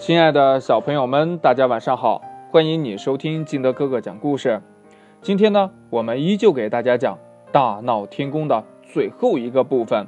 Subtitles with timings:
[0.00, 2.22] 亲爱的小朋友们，大家晚上好！
[2.50, 4.62] 欢迎你收听金德哥哥讲故事。
[5.20, 7.14] 今天呢，我们依旧给大家讲
[7.52, 10.06] 《大闹天宫》的最后一个部分。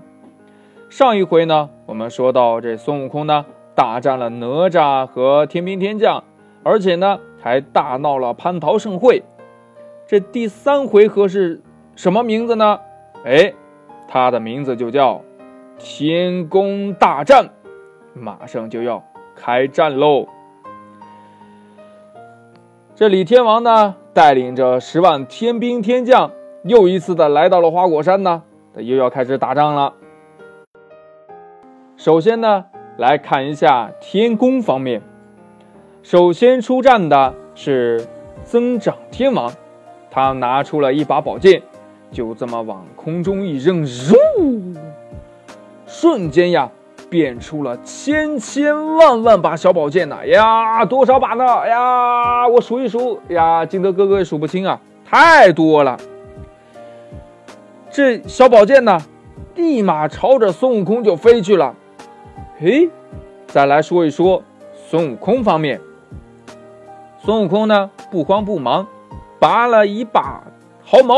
[0.89, 3.45] 上一回呢，我们说到这孙悟空呢，
[3.75, 6.25] 大战了哪吒和天兵天将，
[6.63, 9.23] 而且呢，还大闹了蟠桃盛会。
[10.07, 11.61] 这第三回合是
[11.95, 12.81] 什么名字呢？
[13.27, 13.53] 哎，
[14.09, 15.21] 它的名字就叫
[15.77, 17.51] 天宫大战，
[18.15, 20.27] 马上就要开战喽。
[22.95, 26.31] 这李天王呢带领着十万天兵天将，
[26.65, 28.43] 又一次的来到了花果山呢，
[28.75, 29.95] 他又要开始打仗了。
[31.97, 32.67] 首先呢，
[32.99, 35.01] 来看一下天宫方面，
[36.03, 38.07] 首先出战的是
[38.45, 39.53] 增长天王，
[40.11, 41.63] 他拿出了一把宝剑，
[42.11, 43.87] 就这么往空中一扔，
[45.87, 46.71] 瞬间呀。
[47.13, 51.45] 变出了千千万万把小宝剑呐呀多少把呢？
[51.45, 54.81] 哎呀我数一数呀金德哥哥也数不清啊。
[55.05, 55.99] 太多了。
[57.91, 58.99] 这小宝剑呢
[59.55, 61.75] 立马朝着孙悟空就飞去了。
[62.59, 62.89] 嘿
[63.47, 64.43] 再来说一说
[64.89, 65.83] 孙悟空方面
[67.19, 68.87] 孙悟空呢不慌不忙
[69.39, 70.45] 拔了一把
[70.83, 71.17] 毫毛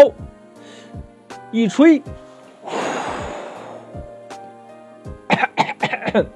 [1.53, 2.03] 一吹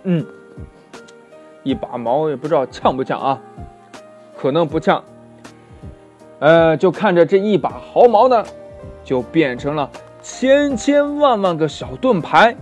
[0.03, 0.25] 嗯，
[1.63, 3.39] 一把毛也不知道呛不呛啊，
[4.37, 5.03] 可能不呛。
[6.41, 8.45] 呃，就看着这一把毫毛呢，
[9.05, 9.91] 就变成了
[10.23, 12.57] 千千万万个小盾牌。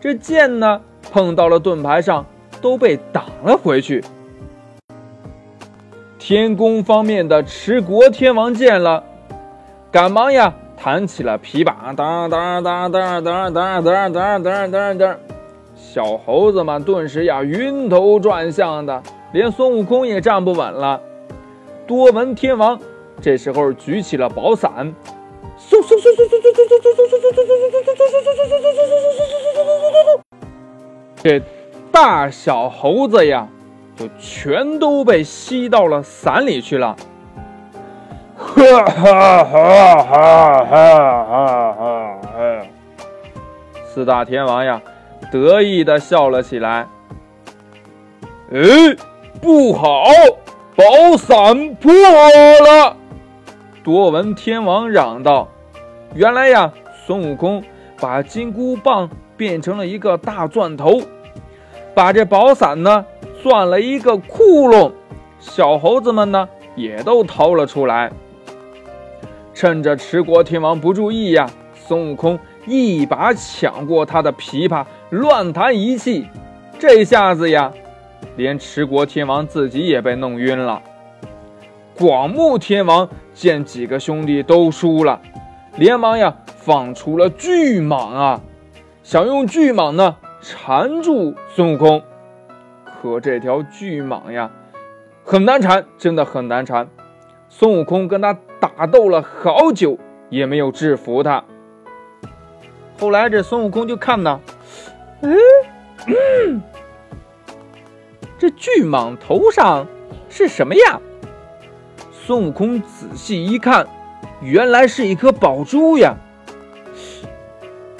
[0.00, 0.80] 这剑呢，
[1.12, 2.24] 碰到了盾牌上，
[2.60, 4.02] 都被挡了回去。
[6.18, 9.02] 天宫方面的持国天王见了，
[9.90, 15.16] 赶忙呀弹起了琵琶，当当当当当当当当当当当。
[15.96, 19.02] 小猴子们顿时呀晕头转向的
[19.32, 21.00] 连孙悟空也站不稳了。
[21.86, 22.78] 多闻天王
[23.18, 24.94] 这时候举起了宝伞
[25.58, 27.40] 嗖嗖嗖嗖嗖嗖嗖嗖嗖嗖
[30.12, 30.20] 嗖
[31.16, 31.40] 这
[31.90, 33.48] 大小猴子呀
[33.96, 36.94] 就全都被吸到了伞里去了
[38.36, 42.66] 哈哈哈哈哈哈哈哈
[43.86, 44.78] 四大天王呀
[45.44, 46.88] 得意的笑了起来。
[48.52, 48.58] 哎，
[49.42, 50.04] 不好，
[50.74, 52.96] 宝伞破了！
[53.82, 55.48] 多闻天王嚷道
[56.14, 56.72] ：“原来呀，
[57.06, 57.62] 孙悟空
[58.00, 61.00] 把金箍棒变成了一个大钻头，
[61.94, 63.04] 把这宝伞呢
[63.42, 64.92] 钻了一个窟窿，
[65.38, 68.10] 小猴子们呢也都逃了出来。
[69.54, 76.26] 趁着持国天王不注意呀，孙悟空一把抢过他的琵琶，乱弹一气，
[76.78, 77.72] 这下子呀，
[78.36, 80.82] 连持国天王自己也被弄晕了。
[81.96, 85.20] 广目天王。”见几个兄弟都输了，
[85.76, 88.40] 连忙呀放出了巨蟒啊，
[89.02, 92.02] 想用巨蟒呢缠住孙悟空。
[92.86, 94.50] 可这条巨蟒呀
[95.22, 96.88] 很难缠，真的很难缠。
[97.50, 99.98] 孙悟空跟他打斗了好久，
[100.30, 101.44] 也没有制服他。
[102.98, 104.40] 后来这孙悟空就看呢，
[105.22, 106.62] 嗯，
[108.38, 109.86] 这巨蟒头上
[110.28, 111.00] 是什么呀？
[112.12, 113.86] 孙悟空仔细一看，
[114.40, 116.16] 原来是一颗宝珠呀。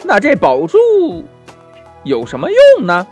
[0.02, 0.78] 那这宝珠
[2.04, 3.06] 有什么用呢？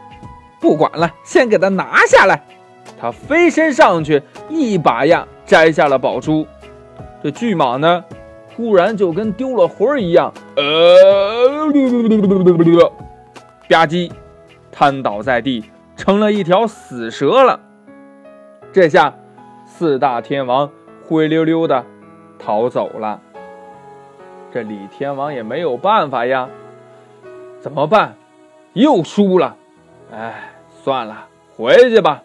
[0.61, 2.43] 不管了，先给它拿下来。
[2.99, 6.47] 他飞身上去，一把呀摘下了宝珠。
[7.23, 8.05] 这巨蟒呢，
[8.57, 11.67] 忽然就跟丢了魂儿一样，呃，
[13.69, 14.11] 吧唧，
[14.71, 15.65] 瘫倒在地，
[15.97, 17.61] 成了一条死蛇了。
[18.73, 19.15] 这下
[19.67, 20.71] 四大天王。
[21.07, 21.85] 灰溜溜的
[22.39, 23.21] 逃走了，
[24.51, 26.49] 这李天王也没有办法呀，
[27.61, 28.17] 怎么办？
[28.73, 29.55] 又输了，
[30.11, 32.23] 哎，算了，回去吧。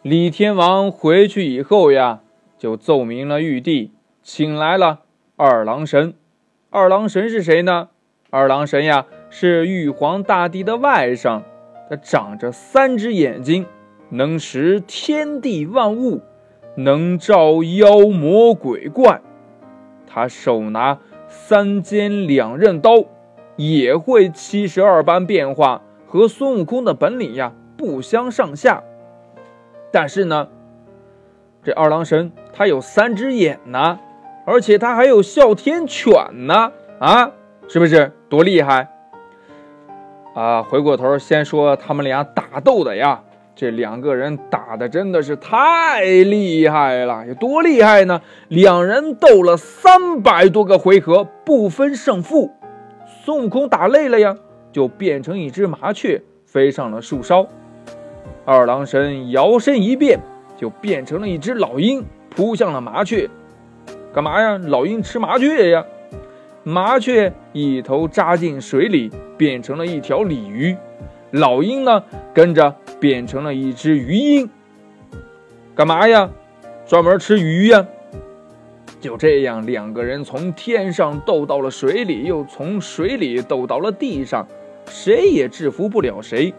[0.00, 2.20] 李天王回去以后呀，
[2.56, 3.92] 就奏明了玉帝，
[4.22, 5.00] 请来了
[5.36, 6.14] 二郎神。
[6.72, 7.88] 二郎神是谁呢？
[8.30, 11.42] 二郎神呀，是玉皇大帝的外甥，
[11.88, 13.66] 他长着三只眼睛，
[14.10, 16.20] 能识天地万物。
[16.76, 19.20] 能照妖魔鬼怪，
[20.06, 23.04] 他手拿三尖两刃刀，
[23.56, 28.84] 也会七十二般变化，和孙悟空的本领呀不相上下。
[29.90, 30.48] 但是呢，
[31.64, 33.98] 这二郎神他有三只眼呢，
[34.44, 36.12] 而且他还有哮天犬
[36.46, 37.30] 呢，啊，
[37.68, 38.88] 是不是多厉害？
[40.34, 43.22] 啊，回过头先说他们俩打斗的呀。
[43.56, 48.22] 这两个人打的真的是太厉害了，有多厉害呢？
[48.48, 52.52] 两人斗了三百多个回合，不分胜负。
[53.22, 54.34] 孙悟空打累了呀，
[54.72, 57.48] 就变成一只麻雀飞上了树梢；
[58.46, 60.20] 二郎神摇身一变，
[60.56, 63.28] 就变成了一只老鹰扑向了麻雀。
[64.12, 64.58] 干嘛呀？
[64.58, 65.84] 老鹰吃麻雀呀！
[66.62, 70.76] 麻雀一头扎进水里，变成了一条鲤鱼。
[71.30, 72.02] 老鹰呢，
[72.34, 74.50] 跟着变成了一只鱼鹰，
[75.74, 76.28] 干嘛呀？
[76.86, 77.86] 专门吃鱼呀！
[79.00, 84.46] 就这样，两个人从天上斗到了水里，又从水里斗到了地上，
[84.88, 86.52] 谁也制服不了谁。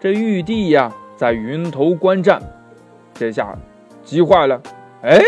[0.00, 2.40] 这玉帝呀，在云头观战，
[3.12, 3.58] 这下
[4.04, 4.62] 急坏了。
[5.02, 5.20] 哎，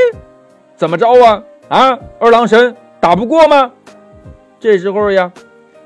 [0.81, 1.43] 怎么着啊？
[1.69, 3.71] 啊，二郎神打不过吗？
[4.59, 5.31] 这时候呀，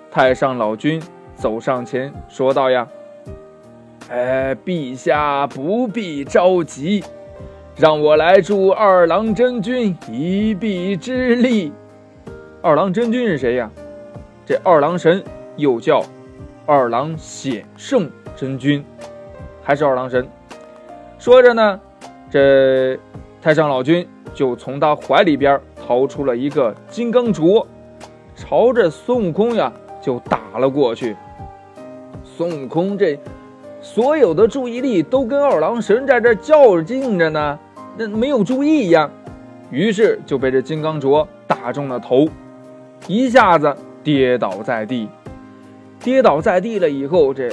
[0.08, 1.02] 太上老君。
[1.34, 2.86] 走上前说道：“呀，
[4.08, 7.02] 哎，陛下不必着急，
[7.74, 11.72] 让我来助二郎真君一臂之力。
[12.62, 13.68] 二郎真君是谁呀？
[14.46, 15.24] 这二郎神
[15.56, 16.04] 又叫
[16.66, 18.84] 二郎显圣真君，
[19.60, 20.24] 还是二郎神？
[21.18, 21.80] 说着呢，
[22.30, 22.96] 这
[23.44, 27.66] 太上老君就从他怀里边掏出了一个金刚镯，
[28.34, 29.70] 朝着孙悟空呀
[30.00, 31.14] 就打了过去。”
[32.24, 33.20] 孙悟空这
[33.82, 37.58] 所有的注意力都跟二郎神在这较劲着呢，
[37.98, 39.10] 那没有注意呀，
[39.70, 42.26] 于是就被这金刚镯打中了头，
[43.06, 45.06] 一下子跌倒在地。
[46.00, 47.50] 跌倒在地了以后，这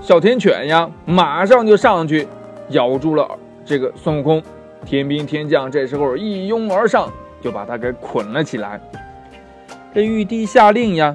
[0.00, 2.26] 哮天犬呀，马上就上去
[2.70, 3.28] 咬住了
[3.62, 4.42] 这个孙悟空。
[4.84, 8.80] 天兵天将这时候一拥而上，就把他给捆了起来。
[9.94, 11.14] 这玉帝下令呀，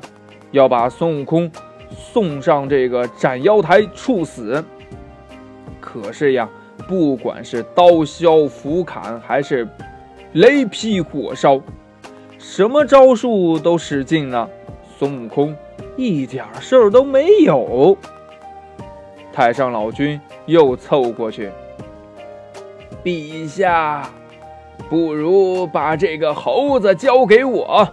[0.51, 1.51] 要把孙悟空。
[1.89, 4.61] 送上这个斩妖台处死。
[5.79, 6.47] 可是呀，
[6.85, 9.65] 不管是刀削斧砍，还是
[10.33, 11.61] 雷劈火烧，
[12.37, 14.49] 什么招数都使尽了，
[14.97, 15.55] 孙悟空
[15.95, 17.97] 一点事儿都没有。
[19.31, 21.49] 太上老君又凑过去
[23.07, 24.09] ：“陛下，
[24.89, 27.87] 不如把这个猴子交给我，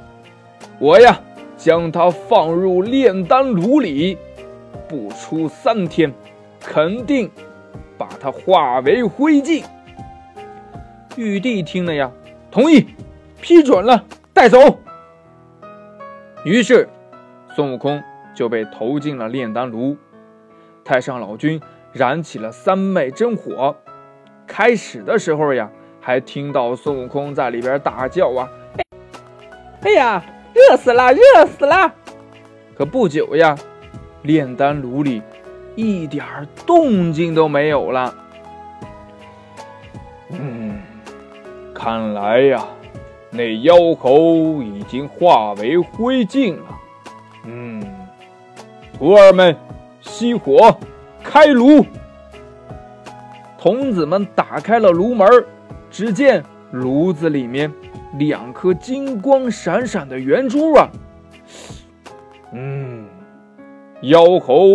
[0.80, 1.20] 我呀。”
[1.56, 4.18] 将它放入炼丹炉里，
[4.88, 6.12] 不出三天，
[6.60, 7.30] 肯定
[7.96, 9.64] 把它化为灰烬。
[11.16, 12.10] 玉帝听了呀，
[12.50, 12.88] 同意，
[13.40, 14.58] 批准了，带走。
[16.44, 16.88] 于是，
[17.54, 18.02] 孙悟空
[18.34, 19.96] 就被投进了炼丹炉。
[20.84, 21.58] 太上老君
[21.92, 23.74] 燃起了三昧真火，
[24.46, 25.68] 开始的时候呀，
[26.00, 28.48] 还听到孙悟空在里边大叫啊
[29.82, 30.22] ：“哎呀！”
[30.54, 31.92] 热死了，热死了！
[32.76, 33.56] 可不久呀，
[34.22, 35.20] 炼丹炉里
[35.74, 36.24] 一点
[36.64, 38.14] 动静都没有了。
[40.30, 40.80] 嗯，
[41.74, 42.64] 看来呀，
[43.30, 46.80] 那妖猴已经化为灰烬了。
[47.46, 47.82] 嗯，
[48.96, 49.56] 徒儿们，
[50.04, 50.78] 熄火，
[51.20, 51.84] 开炉。
[53.64, 55.26] 童子们打开了炉门，
[55.90, 57.72] 只见炉子里面。
[58.18, 60.90] 两颗金光闪闪的圆珠啊！
[62.52, 63.06] 嗯，
[64.02, 64.66] 妖猴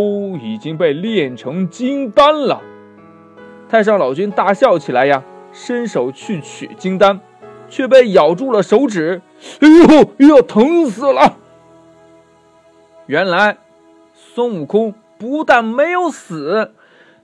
[0.41, 2.63] 已经被炼成金丹了。
[3.69, 7.19] 太上老君大笑起来呀，伸手去取金丹，
[7.69, 9.22] 却被咬住了手指。
[9.62, 11.38] 哎呦，哎呦，疼死了！
[13.05, 13.55] 原来
[14.15, 16.72] 孙悟空不但没有死，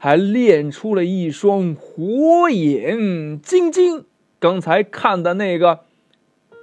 [0.05, 4.05] 还练出了一双火眼金睛。
[4.39, 5.79] 刚才看的那个。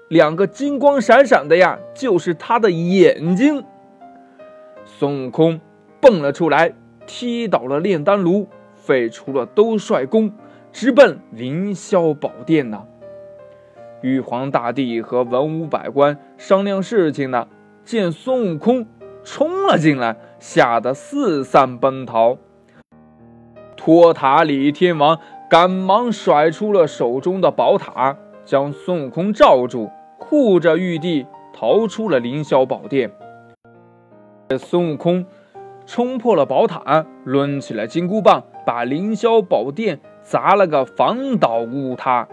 [0.09, 3.65] 两个金光闪闪的呀，就是他的眼睛。
[4.85, 5.61] 孙悟空
[6.01, 6.73] 蹦了出来，
[7.05, 8.47] 踢倒了炼丹炉，
[8.77, 10.31] 废除了兜率宫，
[10.71, 12.85] 直奔凌霄宝殿呢。
[14.03, 17.49] 玉皇大帝和文武百官商量事情呢，
[17.85, 18.87] 见孙悟空
[19.25, 22.39] 冲了进来，吓得四散奔逃。
[23.85, 25.19] 托塔李天王
[25.51, 29.91] 赶忙甩出了手中的宝塔，将孙悟空罩住。
[30.19, 33.11] 护着玉帝逃出了凌霄宝殿。
[34.57, 35.27] 孙悟空
[35.85, 42.29] 冲破了宝塔，抡起了金箍棒，把凌霄宝殿砸了个房倒屋塌。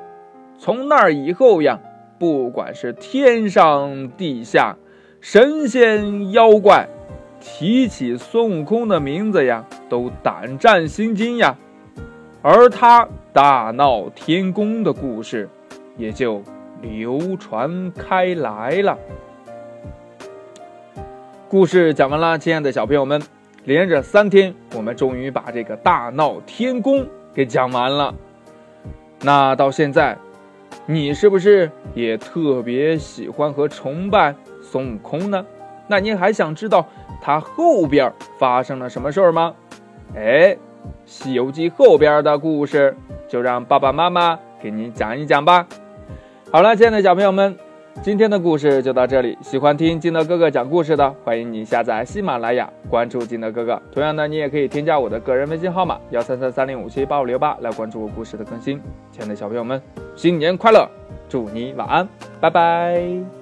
[0.60, 1.79] 从那以后呀，
[2.20, 4.77] 不管是天上地下，
[5.20, 6.88] 神仙妖怪，
[7.39, 11.55] 提起孙悟空的名字呀，都胆战心惊呀。
[12.41, 15.50] 而他大闹天宫的故事，
[15.98, 16.41] 也就。
[16.81, 18.98] 流传开来了。
[21.50, 23.22] 故事讲完了，亲爱的小朋友们，
[23.65, 28.15] 连着三天，我们终于把这个大闹天宫给讲完了。
[29.19, 30.17] 那到现在，
[30.86, 35.46] 你是不是也特别喜欢和崇拜孙悟空呢？
[35.89, 36.86] 那您还想知道
[37.19, 39.53] 他后边发生了什么事儿吗？
[40.15, 40.55] 哎，
[41.05, 42.96] 《西游记》后边的故事
[43.27, 45.67] 就让爸爸妈妈给你讲一讲吧。
[46.51, 47.58] 好了，亲爱的小朋友们。
[48.01, 49.38] 今天的故事就到这里。
[49.41, 53.81] 喜欢听金德哥哥讲故事的，欢迎你下载喜马拉雅，关注金德哥哥。
[53.91, 58.79] 同样呢，你也可以添加我的个人微信号码幺三三三零五七八五六八来关注我故事的更新。
[59.12, 59.81] 亲爱的小朋友们，
[60.15, 60.88] 新年快乐！
[61.27, 62.08] 祝你晚安，
[62.39, 63.38] 拜拜。